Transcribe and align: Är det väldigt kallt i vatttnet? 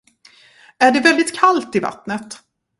Är 0.79 0.91
det 0.91 0.99
väldigt 0.99 1.35
kallt 1.39 1.75
i 1.75 1.79
vatttnet? 1.79 2.37